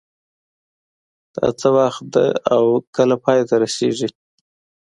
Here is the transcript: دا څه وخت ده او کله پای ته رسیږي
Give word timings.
دا 1.35 1.47
څه 1.59 1.67
وخت 1.77 2.03
ده 2.13 2.25
او 2.53 2.63
کله 2.95 3.15
پای 3.23 3.39
ته 3.49 3.55
رسیږي 3.63 4.09